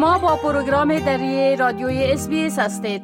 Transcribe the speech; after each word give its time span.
شما 0.00 0.18
با 0.18 0.36
پروگرام 0.36 0.98
دری 0.98 1.56
رادیوی 1.56 2.04
اس 2.04 2.28
هستید. 2.58 3.02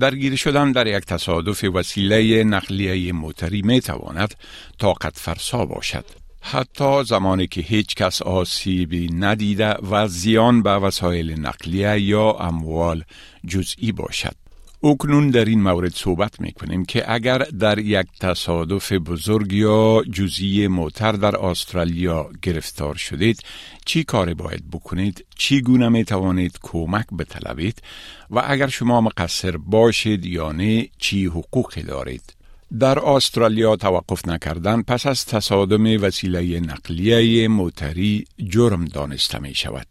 درگیر 0.00 0.36
شدن 0.36 0.72
در 0.72 0.86
یک 0.86 1.04
تصادف 1.04 1.64
وسیله 1.64 2.44
نقلیه 2.44 3.12
موتری 3.12 3.62
می 3.62 3.80
تواند 3.80 4.34
طاقت 4.78 5.18
فرسا 5.18 5.66
باشد. 5.66 6.04
حتی 6.42 7.04
زمانی 7.04 7.46
که 7.46 7.60
هیچ 7.60 7.94
کس 7.94 8.22
آسیبی 8.22 9.10
ندیده 9.12 9.74
و 9.90 10.08
زیان 10.08 10.62
به 10.62 10.70
وسایل 10.70 11.40
نقلیه 11.40 12.00
یا 12.00 12.30
اموال 12.30 13.04
جزئی 13.46 13.92
باشد. 13.92 14.34
اکنون 14.84 15.30
در 15.30 15.44
این 15.44 15.62
مورد 15.62 15.94
صحبت 15.94 16.40
می 16.40 16.52
کنیم 16.52 16.84
که 16.84 17.12
اگر 17.12 17.38
در 17.38 17.78
یک 17.78 18.06
تصادف 18.20 18.92
بزرگ 18.92 19.52
یا 19.52 20.02
جزئی 20.12 20.68
موتر 20.68 21.12
در 21.12 21.36
استرالیا 21.36 22.30
گرفتار 22.42 22.94
شدید 22.94 23.42
چی 23.84 24.04
کار 24.04 24.34
باید 24.34 24.70
بکنید؟ 24.70 25.26
چی 25.36 25.60
گونه 25.60 25.88
می 25.88 26.04
توانید 26.04 26.58
کمک 26.62 27.06
بطلبید؟ 27.18 27.82
و 28.30 28.42
اگر 28.46 28.66
شما 28.66 29.00
مقصر 29.00 29.56
باشید 29.56 30.26
یا 30.26 30.52
نه 30.52 30.88
چی 30.98 31.26
حقوقی 31.26 31.82
دارید؟ 31.82 32.34
در 32.78 32.98
استرالیا 32.98 33.76
توقف 33.76 34.28
نکردن 34.28 34.82
پس 34.82 35.06
از 35.06 35.26
تصادم 35.26 36.02
وسیله 36.02 36.60
نقلیه 36.60 37.48
موتری 37.48 38.24
جرم 38.48 38.84
دانسته 38.84 39.38
می 39.38 39.54
شود 39.54 39.86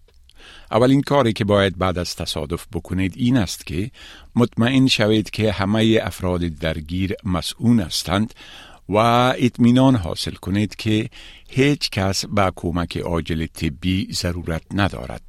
اولین 0.71 1.01
کاری 1.01 1.33
که 1.33 1.45
باید 1.45 1.77
بعد 1.77 1.97
از 1.97 2.15
تصادف 2.15 2.67
بکنید 2.73 3.13
این 3.17 3.37
است 3.37 3.65
که 3.65 3.91
مطمئن 4.35 4.87
شوید 4.87 5.29
که 5.29 5.51
همه 5.51 5.99
افراد 6.03 6.41
درگیر 6.41 7.15
مسئول 7.23 7.79
هستند 7.79 8.33
و 8.89 8.97
اطمینان 9.37 9.95
حاصل 9.95 10.31
کنید 10.31 10.75
که 10.75 11.09
هیچ 11.49 11.89
کس 11.89 12.25
به 12.25 12.51
کمک 12.55 12.97
عاجل 12.97 13.45
طبی 13.45 14.07
ضرورت 14.11 14.61
ندارد. 14.73 15.21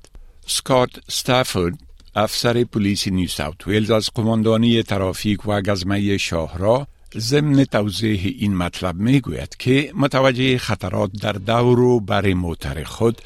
سکات 0.47 0.91
ستافورد 1.09 1.79
افسر 2.15 2.65
پلیس 2.65 3.09
نیو 3.09 3.29
ساوت 3.29 3.66
ویلز 3.66 3.91
از 3.91 4.10
قماندانی 4.15 4.82
ترافیک 4.82 5.47
و 5.47 5.60
گزمه 5.60 6.19
شاهرا 6.19 6.87
ضمن 7.16 7.65
توضیح 7.65 8.35
این 8.38 8.57
مطلب 8.57 8.97
می 8.97 9.21
گوید 9.21 9.57
که 9.59 9.93
متوجه 9.95 10.59
خطرات 10.59 11.10
در 11.13 11.32
دور 11.32 11.80
و 11.80 12.01
بر 12.01 12.35
موتر 12.35 12.85
خود 12.85 13.23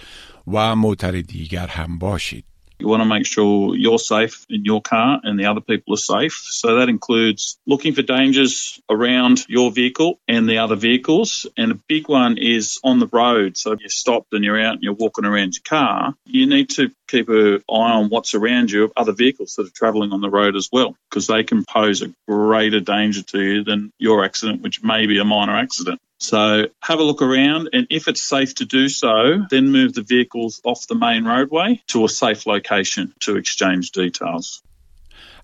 و 0.48 0.76
موتر 0.76 1.22
دیگر 1.22 1.68
هم 1.68 2.00
باشید. 2.00 2.46
You 2.82 2.88
want 2.88 3.02
to 3.02 3.06
make 3.06 3.26
sure 3.26 3.76
you're 3.76 4.00
safe 4.00 4.46
in 4.50 4.64
your 4.64 4.82
car 4.82 5.20
and 5.22 5.38
the 5.38 5.48
other 5.48 5.60
people 5.60 5.96
are 5.96 5.98
safe. 5.98 6.36
So 6.50 6.76
that 6.76 6.88
includes 6.88 7.60
looking 7.68 7.94
for 7.94 8.04
dangers 8.04 8.80
around 8.90 9.44
your 9.50 9.70
vehicle 9.70 10.20
and 10.30 10.48
the 10.48 10.60
other 10.60 10.78
vehicles. 10.78 11.46
And 11.58 11.74
a 11.74 11.80
big 11.90 12.08
one 12.08 12.38
is 12.38 12.80
on 12.82 13.00
the 13.00 13.08
road. 13.08 13.58
So 13.58 13.74
if 13.74 13.82
you're 13.82 13.90
stopped 13.90 14.32
and 14.32 14.46
you're 14.46 14.62
out 14.62 14.76
and 14.76 14.84
you're 14.84 14.94
walking 14.94 15.26
around 15.26 15.56
your 15.56 15.64
car, 15.68 16.16
you 16.26 16.46
need 16.46 16.70
to 16.78 16.90
keep 17.10 17.28
an 17.28 17.62
eye 17.70 17.96
on 18.00 18.10
what's 18.10 18.34
around 18.34 18.72
you 18.72 18.86
of 18.86 18.94
other 18.96 19.12
vehicles 19.12 19.56
that 19.56 19.68
are 19.68 19.72
travelling 19.82 20.14
on 20.14 20.22
the 20.22 20.30
road 20.30 20.56
as 20.56 20.70
well, 20.72 20.96
because 21.10 21.28
they 21.28 21.44
can 21.44 21.66
pose 21.66 22.02
a 22.02 22.14
greater 22.30 22.80
danger 22.80 23.24
to 23.24 23.42
you 23.42 23.64
than 23.66 23.92
your 23.98 24.24
accident, 24.24 24.62
which 24.62 24.82
may 24.84 25.06
be 25.06 25.20
a 25.20 25.26
minor 25.26 25.58
accident. 25.58 26.00
So 26.31 26.43
have 26.89 26.99
a 27.05 27.07
look 27.11 27.23
around, 27.29 27.63
and 27.75 27.85
if 27.99 28.03
it's 28.11 28.25
safe 28.35 28.53
to 28.61 28.65
do 28.79 28.85
so, 29.03 29.17
then 29.53 29.65
move 29.79 29.91
the 29.99 30.07
vehicles 30.15 30.55
off 30.71 30.81
the 30.93 30.99
main 31.07 31.23
roadway 31.35 31.71
to 31.93 31.99
a 32.09 32.11
safe 32.23 32.43
location 32.55 33.05
to 33.25 33.31
exchange 33.43 33.85
details. 34.03 34.63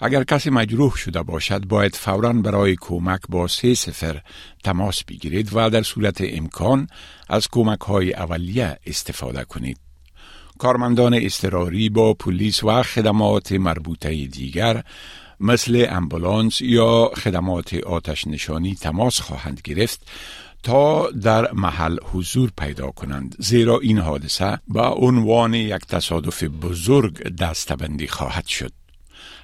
اگر 0.03 0.25
کسی 0.25 0.51
مجروح 0.51 0.97
شده 0.97 1.23
باشد 1.23 1.65
باید 1.65 1.97
فورا 1.97 2.33
برای 2.33 2.77
کمک 2.81 3.21
با 3.29 3.49
سه 3.49 3.75
سفر 3.75 4.21
تماس 4.65 5.05
بگیرید 5.05 5.51
و 5.53 5.71
در 5.71 5.83
صورت 5.83 6.19
امکان 6.21 6.87
از 7.29 7.49
کمک 7.49 7.81
های 7.81 8.15
اولیه 8.15 8.79
استفاده 8.87 9.45
کنید. 9.45 9.79
کارمندان 10.59 11.15
استراری 11.15 11.89
با 11.89 12.15
پلیس 12.15 12.65
و 12.65 12.83
خدمات 12.83 13.53
مربوطه 13.53 14.27
دیگر 14.27 14.83
مثل 15.41 15.87
امبولانس 15.91 16.61
یا 16.61 17.11
خدمات 17.17 17.75
آتش 17.75 18.27
نشانی 18.27 18.75
تماس 18.75 19.21
خواهند 19.21 19.61
گرفت 19.65 20.11
تا 20.63 21.11
در 21.11 21.53
محل 21.53 21.99
حضور 22.13 22.51
پیدا 22.59 22.91
کنند. 22.91 23.37
زیرا 23.39 23.79
این 23.79 23.99
حادثه 23.99 24.59
به 24.69 24.83
عنوان 24.83 25.55
یک 25.55 25.87
تصادف 25.87 26.43
بزرگ 26.43 27.23
دستبندی 27.37 28.07
خواهد 28.07 28.47
شد. 28.47 28.73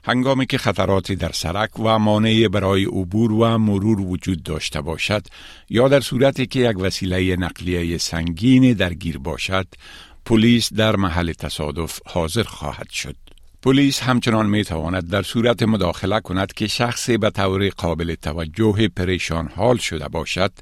هنگامی 0.04 0.46
که 0.46 0.58
خطراتی 0.58 1.16
در 1.16 1.32
سرک 1.32 1.80
و 1.80 1.98
مانع 1.98 2.48
برای 2.48 2.84
عبور 2.84 3.32
و 3.32 3.58
مرور 3.58 4.00
وجود 4.00 4.42
داشته 4.42 4.80
باشد 4.80 5.26
یا 5.70 5.88
در 5.88 6.00
صورتی 6.00 6.46
که 6.46 6.60
یک 6.60 6.78
وسیله 6.78 7.36
نقلیه 7.36 7.98
سنگین 7.98 8.72
درگیر 8.72 9.18
باشد 9.18 9.66
پلیس 10.24 10.72
در 10.72 10.96
محل 10.96 11.32
تصادف 11.32 12.00
حاضر 12.06 12.42
خواهد 12.42 12.90
شد. 12.90 13.16
پلیس 13.66 14.02
همچنان 14.02 14.46
می 14.46 14.64
تواند 14.64 15.10
در 15.10 15.22
صورت 15.22 15.62
مداخله 15.62 16.20
کند 16.20 16.52
که 16.52 16.66
شخصی 16.66 17.18
به 17.18 17.30
طور 17.30 17.68
قابل 17.68 18.14
توجه 18.14 18.88
پریشان 18.88 19.48
حال 19.56 19.76
شده 19.76 20.08
باشد 20.08 20.52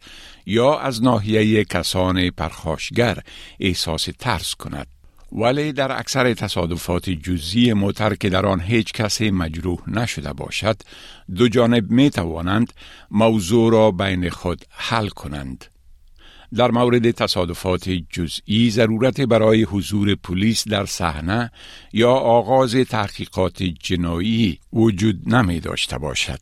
یا 0.46 0.78
از 0.78 1.02
ناحیه 1.02 1.64
کسان 1.64 2.30
پرخاشگر 2.30 3.18
احساس 3.60 4.08
ترس 4.18 4.54
کند. 4.54 4.86
ولی 5.32 5.72
در 5.72 5.98
اکثر 5.98 6.34
تصادفات 6.34 7.10
جزئی 7.10 7.72
موتر 7.72 8.14
که 8.14 8.28
در 8.28 8.46
آن 8.46 8.60
هیچ 8.60 8.92
کسی 8.92 9.30
مجروح 9.30 9.78
نشده 9.86 10.32
باشد 10.32 10.76
دو 11.36 11.48
جانب 11.48 11.90
می 11.90 12.10
توانند 12.10 12.72
موضوع 13.10 13.72
را 13.72 13.90
بین 13.90 14.30
خود 14.30 14.64
حل 14.70 15.08
کنند. 15.08 15.73
در 16.56 16.70
مورد 16.70 17.10
تصادفات 17.10 17.88
جزئی 17.88 18.70
ضرورت 18.70 19.20
برای 19.20 19.62
حضور 19.62 20.14
پلیس 20.14 20.68
در 20.68 20.86
صحنه 20.86 21.50
یا 21.92 22.10
آغاز 22.10 22.76
تحقیقات 22.76 23.62
جنایی 23.62 24.58
وجود 24.72 25.34
نمی 25.34 25.60
داشته 25.60 25.98
باشد. 25.98 26.38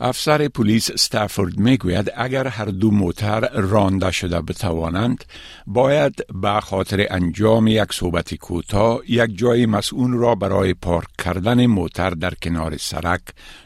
افسر 0.00 0.48
پلیس 0.48 0.90
استافورد 0.90 1.58
می‌گوید 1.58 2.10
اگر 2.16 2.46
هر 2.46 2.64
دو 2.64 2.90
موتر 2.90 3.48
رانده 3.60 4.10
شده 4.10 4.40
بتوانند 4.40 5.24
باید 5.66 6.14
به 6.42 6.60
خاطر 6.60 7.06
انجام 7.10 7.66
یک 7.66 7.92
صحبت 7.92 8.34
کوتاه 8.34 9.00
یک 9.08 9.38
جای 9.38 9.66
مسئول 9.66 10.12
را 10.12 10.34
برای 10.34 10.74
پارک 10.74 11.08
کردن 11.24 11.66
موتر 11.66 12.10
در 12.10 12.34
کنار 12.34 12.76
سرک 12.76 13.22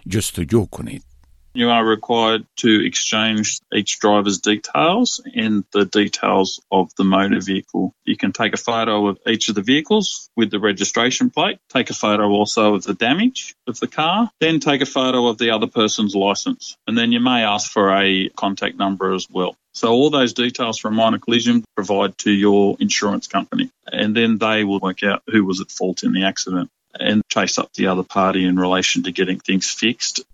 جستجو 0.09 0.65
کنید 0.65 1.08
You 1.55 1.71
are 1.71 1.85
required 1.85 2.47
to 2.59 2.87
exchange 2.87 3.59
each 3.75 3.99
driver's 3.99 4.39
details 4.39 5.21
and 5.35 5.65
the 5.73 5.85
details 5.85 6.61
of 6.71 6.95
the 6.97 7.05
motor 7.05 7.41
vehicle. 7.41 7.95
You 8.05 8.17
can 8.17 8.33
take 8.33 8.55
a 8.55 8.59
photo 8.59 9.09
of 9.09 9.19
each 9.27 9.49
of 9.49 9.55
the 9.55 9.63
vehicles 9.63 10.31
with 10.37 10.51
the 10.51 10.61
registration 10.61 11.31
plate, 11.31 11.59
take 11.69 11.91
a 11.91 11.95
photo 11.95 12.29
also 12.29 12.75
of 12.75 12.85
the 12.85 12.95
damage 12.95 13.55
of 13.67 13.81
the 13.81 13.89
car, 13.89 14.31
then 14.41 14.61
take 14.61 14.83
a 14.83 14.87
photo 14.87 15.27
of 15.27 15.39
the 15.39 15.51
other 15.51 15.67
person's 15.67 16.15
license. 16.15 16.77
And 16.87 16.97
then 16.97 17.13
you 17.13 17.21
may 17.21 17.43
ask 17.43 17.73
for 17.73 17.93
a 17.93 18.29
contact 18.31 18.77
number 18.77 19.15
as 19.15 19.27
well. 19.31 19.57
So 19.73 19.91
all 19.91 20.11
those 20.11 20.33
details 20.33 20.79
from 20.79 20.95
minor 20.95 21.19
collision 21.19 21.65
provide 21.75 22.19
to 22.19 22.31
your 22.31 22.77
insurance 22.81 23.27
company 23.27 23.71
and 23.87 24.15
then 24.15 24.39
they 24.39 24.65
will 24.65 24.81
work 24.81 25.03
out 25.03 25.23
who 25.27 25.45
was 25.45 25.61
at 25.61 25.71
fault 25.71 26.03
in 26.03 26.13
the 26.13 26.25
accident 26.25 26.71
and 26.95 27.23
chase 27.29 27.59
up 27.59 27.73
the 27.75 27.87
other 27.87 28.03
party 28.03 28.45
in 28.45 28.59
relation 28.59 29.05
to 29.05 29.13
getting 29.13 29.39
things 29.39 29.71
fixed. 29.71 30.25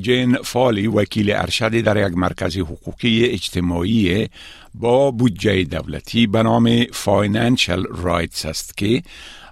جین 0.00 0.36
فالی 0.36 0.86
وکیل 0.86 1.32
ارشد 1.32 1.80
در 1.80 2.06
یک 2.06 2.16
مرکز 2.16 2.56
حقوقی 2.56 3.24
اجتماعی 3.24 4.28
با 4.74 5.10
بودجه 5.10 5.64
دولتی 5.64 6.26
به 6.26 6.42
نام 6.42 6.84
Financial 6.92 7.84
Rights 7.90 8.46
است 8.46 8.76
که 8.76 9.02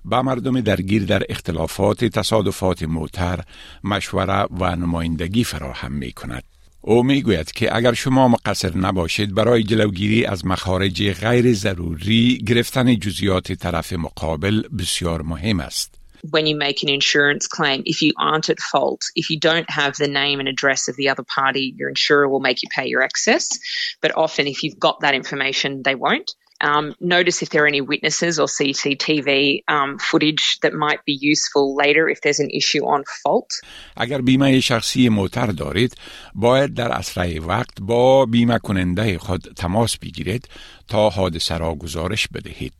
به 0.05 0.23
مردم 0.23 0.61
درگیر 0.61 1.05
در 1.05 1.23
اختلافات 1.29 2.05
تصادفات 2.05 2.83
موتر 2.83 3.41
مشوره 3.85 4.47
و 4.61 4.77
نمایندگی 4.77 5.45
فراهم 5.45 5.93
می 5.93 6.13
کند. 6.13 6.43
او 6.81 7.03
می 7.03 7.23
گوید 7.23 7.53
که 7.53 7.77
اگر 7.77 7.93
شما 7.93 8.29
مقصر 8.29 8.77
نباشید 8.77 9.35
برای 9.35 9.63
جلوگیری 9.63 10.25
از 10.25 10.47
مخارج 10.47 11.11
غیر 11.13 11.53
ضروری 11.53 12.39
گرفتن 12.47 12.97
جزیات 12.97 13.53
طرف 13.53 13.93
مقابل 13.93 14.63
بسیار 14.79 15.23
مهم 15.23 15.61
است. 15.61 16.02
when 16.30 16.48
you 16.48 16.56
make 16.56 16.84
an 16.84 16.90
insurance 16.90 17.48
claim, 17.48 17.84
if 17.86 18.02
you 18.02 18.14
aren't 18.18 18.50
at 18.50 18.60
fault, 18.60 19.02
if 19.16 19.30
you 19.30 19.40
don't 19.40 19.70
have 19.70 19.96
the 19.98 20.08
name 20.08 20.40
and 20.40 20.48
address 20.48 20.88
of 20.88 20.96
the 20.96 21.10
other 21.10 21.24
party, 21.24 21.74
your 21.78 21.90
insurer 21.90 22.28
will 22.28 22.40
make 22.40 22.64
you 22.64 22.70
pay 22.76 22.88
your 22.88 23.02
excess. 23.02 23.60
But 24.02 24.16
often, 24.18 24.48
if 24.48 24.64
you've 24.64 24.80
got 24.80 25.02
that 25.02 25.14
information, 25.14 25.84
they 25.84 25.96
won't. 25.96 26.34
Um, 26.60 26.96
notice 27.00 27.44
if 27.44 27.50
there 27.52 27.64
are 27.66 27.68
any 27.68 27.82
witnesses 27.82 28.40
or 28.40 28.48
CCTV 28.48 29.64
um, 29.68 30.00
footage 30.00 30.58
that 30.64 30.74
might 30.74 31.06
be 31.06 31.14
useful 31.14 31.76
later 31.76 32.10
if 32.10 32.22
there's 32.22 32.40
an 32.40 32.50
issue 32.50 32.84
on 32.86 33.04
fault. 33.24 33.50
اگر 33.98 34.22
بیمه 34.22 34.60
شخصی 34.60 35.10
موتر 35.10 35.46
دارید 35.48 35.96
باید 36.36 36.74
در 36.74 36.92
اسرع 36.92 37.40
وقت 37.40 37.82
با 37.82 38.26
بیمه 38.26 38.60
کننده 38.60 39.18
خود 39.18 39.54
تماس 39.56 39.98
بگیرید 39.98 40.50
تا 40.88 41.10
حادثه 41.10 41.58
را 41.58 41.76
گزارش 41.76 42.28
بدهید. 42.28 42.74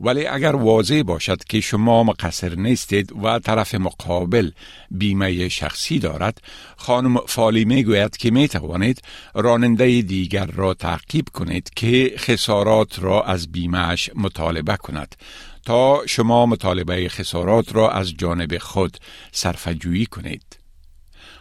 ولی 0.00 0.26
اگر 0.26 0.56
واضح 0.56 1.02
باشد 1.02 1.44
که 1.44 1.60
شما 1.60 2.02
مقصر 2.02 2.54
نیستید 2.54 3.12
و 3.22 3.38
طرف 3.38 3.74
مقابل 3.74 4.50
بیمه 4.90 5.48
شخصی 5.48 5.98
دارد 5.98 6.40
خانم 6.76 7.16
فالی 7.26 7.64
می 7.64 7.84
گوید 7.84 8.16
که 8.16 8.30
می 8.30 8.48
توانید 8.48 9.02
راننده 9.34 10.02
دیگر 10.02 10.46
را 10.46 10.74
تعقیب 10.74 11.28
کنید 11.32 11.70
که 11.76 12.14
خسارات 12.18 12.98
را 12.98 13.22
از 13.22 13.52
بیمهش 13.52 14.10
مطالبه 14.14 14.76
کند 14.76 15.16
تا 15.64 16.06
شما 16.06 16.46
مطالبه 16.46 17.08
خسارات 17.08 17.74
را 17.74 17.90
از 17.90 18.14
جانب 18.14 18.58
خود 18.58 18.98
صرفجویی 19.32 20.06
کنید. 20.06 20.66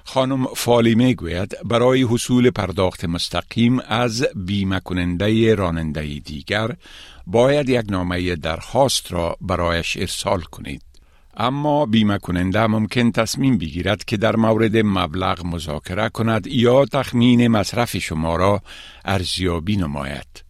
خانم 0.04 0.46
فالی 0.46 0.96
می 0.96 1.16
گوید 1.16 1.58
برای 1.66 2.04
حصول 2.04 2.50
پرداخت 2.50 3.06
مستقیم 3.06 3.80
از 3.80 4.28
بیمه 4.36 4.80
کننده 4.80 5.56
راننده 5.56 6.02
دیگر 6.02 6.76
باید 7.28 7.70
یک 7.70 7.86
نامه 7.90 8.36
درخواست 8.36 9.12
را 9.12 9.38
برایش 9.42 9.98
ارسال 9.98 10.42
کنید. 10.42 10.82
اما 11.38 11.86
بیمه 11.86 12.18
کننده 12.18 12.68
ممکن 12.68 13.12
تصمیم 13.12 13.58
بگیرد 13.58 14.06
که 14.06 14.18
در 14.18 14.36
مورد 14.36 14.78
مبلغ 14.78 15.46
مذاکره 15.46 16.10
کند 16.10 16.48
یا 16.48 16.86
تخمین 16.86 17.48
مصرف 17.48 17.98
شما 17.98 18.36
را 18.36 18.62
ارزیابی 19.06 19.78
نماید. 19.78 20.45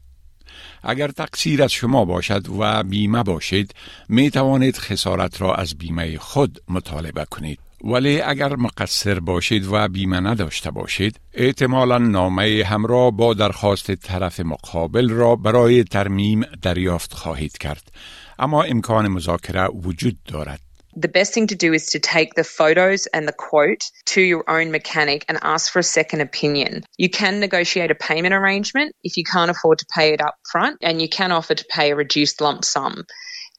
اگر 0.85 1.07
تقصیر 1.07 1.63
از 1.63 1.71
شما 1.71 2.05
باشد 2.05 2.45
و 2.59 2.83
بیمه 2.83 3.23
باشید 3.23 3.75
می 4.09 4.31
توانید 4.31 4.77
خسارت 4.77 5.41
را 5.41 5.55
از 5.55 5.77
بیمه 5.77 6.17
خود 6.17 6.61
مطالبه 6.69 7.25
کنید. 7.25 7.59
ولی 7.83 8.21
اگر 8.21 8.55
مقصر 8.55 9.19
باشید 9.19 9.67
و 9.71 9.87
بیمه 9.87 10.19
نداشته 10.19 10.71
باشید 10.71 11.19
احتمالا 11.33 11.97
نامه 11.97 12.63
همراه 12.65 13.11
با 13.11 13.33
درخواست 13.33 13.91
طرف 13.91 14.39
مقابل 14.39 15.09
را 15.09 15.35
برای 15.35 15.83
ترمیم 15.83 16.45
دریافت 16.61 17.13
خواهید 17.13 17.57
کرد 17.57 17.91
اما 18.39 18.63
امکان 18.63 19.07
مذاکره 19.07 19.67
وجود 19.67 20.17
دارد 20.23 20.59
the 20.96 21.08
best 21.08 21.32
thing 21.32 21.46
to 21.46 21.55
do 21.55 21.72
is 21.72 21.87
to 21.90 21.99
take 21.99 22.34
the 22.34 22.44
photos 22.44 23.06
and 23.06 23.26
the 23.26 23.32
quote 23.32 23.84
to 24.06 24.20
your 24.20 24.44
own 24.49 24.70
mechanic 24.70 25.25
and 25.28 25.38
ask 25.43 25.72
for 25.72 25.78
a 25.78 25.84
second 25.84 26.20
opinion. 26.20 26.84
You 26.99 27.08
can 27.08 27.40
negotiate 27.40 27.90
a 27.90 27.94
payment 27.94 28.34
arrangement 28.34 28.96
if 29.05 29.17
you 29.17 29.25
can't 29.25 29.50
afford 29.50 29.78
to 29.78 29.87
pay 29.94 30.12
it 30.12 30.20
up 30.20 30.34
front, 30.50 30.78
and 30.82 31.00
you 31.00 31.08
can 31.08 31.32
offer 31.32 31.55
to 31.55 31.64
pay 31.76 31.93
a 31.93 31.96
reduced 31.96 32.40
lump 32.40 32.64
sum. 32.64 33.05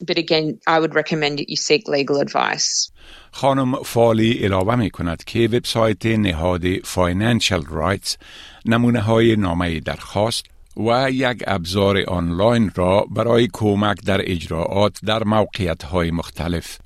But 0.00 0.18
again, 0.18 0.58
I 0.66 0.78
would 0.80 0.94
recommend 0.94 1.38
that 1.38 1.48
you 1.48 1.56
seek 1.56 1.88
legal 1.88 2.20
advice. 2.20 2.90
خانم 3.32 3.82
فالی 3.82 4.32
علاوه 4.32 4.74
می 4.74 4.90
کند 4.90 5.24
که 5.24 5.48
وبسایت 5.52 6.06
نهاد 6.06 6.62
فاینانشل 6.84 7.62
رایتس 7.66 8.16
نمونه 8.64 9.00
های 9.00 9.36
نامه 9.36 9.80
درخواست 9.80 10.44
و 10.76 11.10
یک 11.10 11.44
ابزار 11.46 12.04
آنلاین 12.08 12.70
را 12.74 13.06
برای 13.10 13.48
کمک 13.52 13.96
در 14.06 14.20
اجراعات 14.24 14.98
در 15.04 15.24
موقعیت 15.24 15.82
های 15.82 16.10
مختلف 16.10 16.78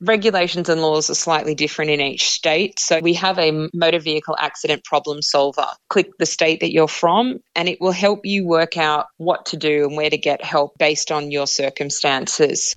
Regulations 0.00 0.68
and 0.68 0.82
laws 0.82 1.08
are 1.08 1.14
slightly 1.14 1.54
different 1.54 1.92
in 1.92 2.00
each 2.00 2.30
state. 2.30 2.78
So 2.78 2.98
we 3.00 3.14
have 3.14 3.38
a 3.38 3.68
motor 3.72 4.00
vehicle 4.00 4.36
accident 4.38 4.84
problem 4.84 5.22
solver. 5.22 5.68
Click 5.88 6.10
the 6.18 6.26
state 6.26 6.60
that 6.60 6.72
you're 6.72 6.88
from 6.88 7.38
and 7.54 7.68
it 7.68 7.80
will 7.80 7.92
help 7.92 8.20
you 8.24 8.46
work 8.46 8.76
out 8.76 9.06
what 9.16 9.46
to 9.46 9.56
do 9.56 9.86
and 9.86 9.96
where 9.96 10.10
to 10.10 10.18
get 10.18 10.44
help 10.44 10.76
based 10.78 11.12
on 11.12 11.30
your 11.30 11.46
circumstances. 11.46 12.74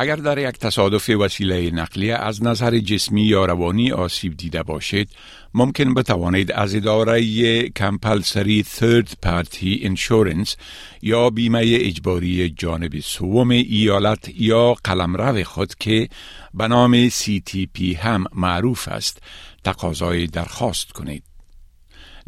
اگر 0.00 0.16
در 0.16 0.38
یک 0.38 0.58
تصادف 0.58 1.10
وسیله 1.10 1.70
نقلیه 1.70 2.14
از 2.14 2.42
نظر 2.42 2.78
جسمی 2.78 3.22
یا 3.22 3.44
روانی 3.44 3.92
آسیب 3.92 4.36
دیده 4.36 4.62
باشید 4.62 5.10
ممکن 5.54 5.94
بتوانید 5.94 6.52
از 6.52 6.74
اداره 6.74 7.22
کمپلسری 7.68 8.62
ثرد 8.62 9.16
پارتی 9.22 9.80
انشورنس 9.82 10.56
یا 11.02 11.30
بیمه 11.30 11.62
اجباری 11.64 12.50
جانب 12.50 13.00
سوم 13.00 13.50
ایالت 13.50 14.28
یا 14.34 14.74
قلمرو 14.84 15.44
خود 15.44 15.74
که 15.74 16.08
به 16.54 16.68
نام 16.68 17.08
CTP 17.08 17.80
هم 17.80 18.24
معروف 18.34 18.88
است 18.88 19.22
تقاضای 19.64 20.26
درخواست 20.26 20.92
کنید. 20.92 21.22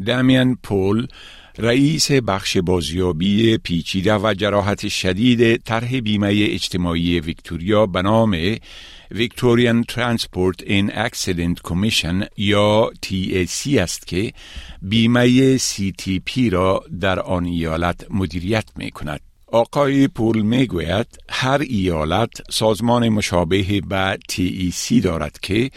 دامین 0.05 0.55
پول 0.63 1.07
رئیس 1.61 2.11
بخش 2.11 2.57
بازیابی 2.57 3.57
پیچیده 3.57 4.15
و 4.15 4.33
جراحت 4.33 4.87
شدید 4.87 5.63
طرح 5.63 5.99
بیمه 5.99 6.27
اجتماعی 6.27 7.19
ویکتوریا 7.19 7.85
به 7.85 8.01
نام 8.01 8.37
Victorian 9.11 9.83
Transport 9.83 10.63
این 10.63 10.91
Accident 10.93 11.61
Commission 11.63 12.25
یا 12.37 12.91
TAC 13.05 13.77
است 13.77 14.07
که 14.07 14.33
بیمه 14.81 15.57
CTP 15.57 16.51
را 16.51 16.83
در 16.99 17.19
آن 17.19 17.45
ایالت 17.45 18.05
مدیریت 18.09 18.65
می 18.75 18.91
کند. 18.91 19.19
آقای 19.47 20.07
پول 20.07 20.41
می 20.41 20.67
گوید 20.67 21.07
هر 21.29 21.61
ایالت 21.61 22.51
سازمان 22.51 23.09
مشابه 23.09 23.81
به 23.81 24.19
TAC 24.31 25.03
دارد 25.03 25.39
که 25.39 25.71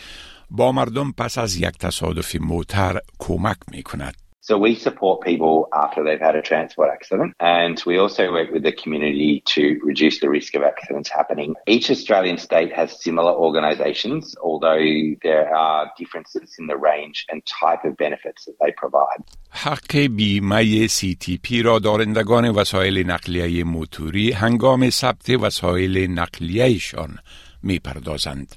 با 0.50 0.72
مردم 0.72 1.12
پس 1.12 1.38
از 1.38 1.56
یک 1.56 1.78
تصادف 1.78 2.36
موتر 2.36 2.98
کمک 3.18 3.56
می 3.70 3.82
کند. 3.82 4.23
So 4.43 4.57
we 4.57 4.73
support 4.75 5.21
people 5.21 5.67
after 5.73 5.99
they've 6.03 6.25
had 6.29 6.35
a 6.35 6.41
transport 6.41 6.89
accident 6.97 7.33
and 7.39 7.75
we 7.85 7.95
also 8.03 8.31
work 8.31 8.49
with 8.51 8.63
the 8.63 8.71
community 8.71 9.43
to 9.53 9.63
reduce 9.83 10.17
the 10.21 10.29
risk 10.37 10.51
of 10.55 10.63
accidents 10.63 11.09
happening. 11.19 11.49
Each 11.67 11.91
Australian 11.91 12.37
state 12.37 12.71
has 12.73 12.89
similar 13.07 13.33
organisations, 13.47 14.23
although 14.41 14.85
there 15.21 15.53
are 15.53 15.91
differences 16.01 16.55
in 16.59 16.65
the 16.71 16.77
range 16.77 17.17
and 17.29 17.37
type 17.45 17.83
of 17.89 17.97
benefits 17.97 18.45
that 18.45 18.57
they 18.61 18.71
provide. 18.83 19.21
حق 19.49 19.97
بیمه 19.97 20.87
CTP 20.87 21.51
را 21.63 21.79
دارندگان 21.79 22.49
وسایل 22.49 23.11
نقلیه 23.11 23.63
موتوری 23.63 24.31
هنگام 24.31 24.89
ثبت 24.89 25.29
وسایل 25.29 26.11
نقلیهشان 26.11 27.17
می 27.63 27.79
پردازند. 27.79 28.55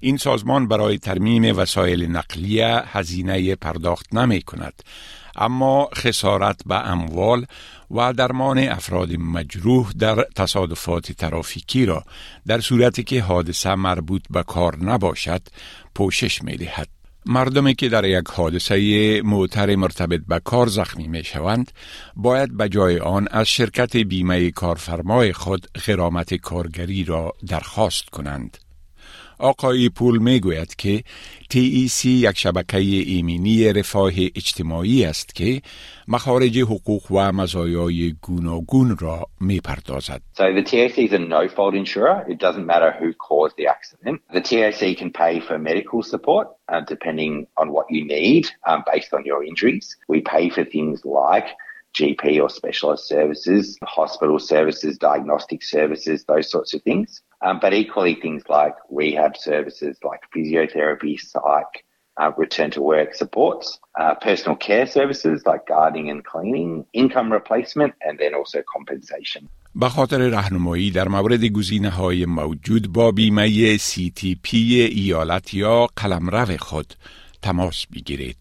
این 0.00 0.16
سازمان 0.16 0.68
برای 0.68 0.98
ترمیم 0.98 1.58
وسایل 1.58 2.10
نقلیه 2.10 2.82
هزینه 2.86 3.54
پرداخت 3.54 4.14
نمی 4.14 4.42
کند 4.42 4.82
اما 5.35 5.89
خسارت 5.95 6.61
به 6.65 6.75
اموال 6.75 7.45
و 7.91 8.13
درمان 8.13 8.59
افراد 8.59 9.13
مجروح 9.13 9.91
در 9.99 10.25
تصادفات 10.35 11.11
ترافیکی 11.11 11.85
را 11.85 12.03
در 12.47 12.61
صورتی 12.61 13.03
که 13.03 13.21
حادثه 13.21 13.75
مربوط 13.75 14.21
به 14.29 14.43
کار 14.43 14.83
نباشد 14.83 15.41
پوشش 15.95 16.41
می 16.41 16.57
دهد. 16.57 16.87
مردمی 17.25 17.75
که 17.75 17.89
در 17.89 18.05
یک 18.05 18.27
حادثه 18.27 19.21
موتر 19.21 19.75
مرتبط 19.75 20.21
به 20.27 20.39
کار 20.39 20.67
زخمی 20.67 21.07
می 21.07 21.23
شوند 21.23 21.71
باید 22.15 22.57
به 22.57 22.69
جای 22.69 22.99
آن 22.99 23.27
از 23.31 23.47
شرکت 23.47 23.97
بیمه 23.97 24.51
کارفرمای 24.51 25.33
خود 25.33 25.67
غرامت 25.87 26.33
کارگری 26.33 27.03
را 27.03 27.33
درخواست 27.47 28.09
کنند. 28.09 28.64
آقای 29.39 29.89
پول 29.89 30.17
می 30.17 30.39
گوید 30.39 30.75
که 30.75 31.03
TEC 31.53 32.05
یک 32.05 32.37
شبکه 32.37 32.77
ایمنی 32.77 33.73
رفاه 33.73 34.11
اجتماعی 34.35 35.05
است 35.05 35.35
که 35.35 35.61
مخارج 36.07 36.59
حقوق 36.59 37.11
و 37.11 37.31
مزایای 37.31 38.15
گوناگون 38.21 38.97
را 38.99 39.27
می 39.41 39.59
پردازد. 39.59 40.21
So 40.37 40.43
the 40.53 40.63
TAC 40.63 40.97
is 40.97 41.13
a 41.13 41.19
no-fault 41.19 41.75
insurer. 41.75 42.25
It 42.29 42.39
doesn't 42.39 42.65
matter 42.65 42.91
who 42.99 43.13
caused 43.13 43.55
the 43.57 43.67
accident. 43.67 44.21
The 44.33 44.41
TAC 44.41 44.97
can 44.97 45.11
pay 45.11 45.39
for 45.47 45.57
medical 45.57 46.03
support 46.03 46.47
uh, 46.69 46.81
depending 46.81 47.47
on 47.57 47.71
what 47.75 47.85
you 47.89 48.03
need 48.05 48.43
um, 48.69 48.83
based 48.91 49.13
on 49.13 49.25
your 49.25 49.43
injuries. 49.43 49.97
We 50.07 50.21
pay 50.21 50.49
for 50.49 50.63
things 50.65 50.97
like 51.05 51.47
GP 51.97 52.41
or 52.43 52.49
specialist 52.49 53.07
services, 53.07 53.77
hospital 53.83 54.37
services, 54.39 54.97
diagnostic 54.97 55.63
services, 55.63 56.25
those 56.25 56.51
sorts 56.51 56.73
of 56.73 56.81
things. 56.81 57.21
Um, 57.41 57.59
but 57.61 57.73
equally 57.73 58.15
things 58.15 58.43
like 58.49 58.75
rehab 58.89 59.37
services 59.37 59.97
like 60.03 60.21
physiotherapy, 60.35 61.19
psych, 61.19 61.85
uh, 62.17 62.31
return 62.37 62.71
to 62.71 62.81
work 62.81 63.13
supports, 63.13 63.79
uh, 63.99 64.15
personal 64.15 64.55
care 64.55 64.87
services 64.87 65.43
like 65.45 65.65
gardening 65.67 66.09
and 66.09 66.23
cleaning, 66.23 66.85
income 66.93 67.31
replacement, 67.31 67.93
and 68.01 68.19
then 68.19 68.33
also 68.33 68.59
compensation. 68.75 69.49
به 69.75 69.89
خاطر 69.89 70.17
رهنمایی 70.17 70.91
در 70.91 71.07
مورد 71.07 71.45
گزینه 71.45 71.89
های 71.89 72.25
موجود 72.25 72.93
با 72.93 73.11
بیمه 73.11 73.77
CTP 73.77 74.53
ایالت 74.53 75.53
یا 75.53 75.87
قلمرو 75.95 76.57
خود 76.57 76.93
تماس 77.41 77.85
بگیرید. 77.95 78.37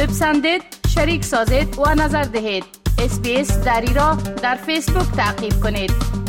بپسندید، 0.00 0.62
شریک 0.88 1.24
سازید 1.24 1.78
و 1.78 1.94
نظر 1.94 2.22
دهید. 2.22 2.64
اسپیس 2.98 3.58
دری 3.58 3.94
را 3.94 4.14
در 4.42 4.54
فیسبوک 4.54 5.06
تعقیب 5.16 5.52
کنید. 5.62 6.25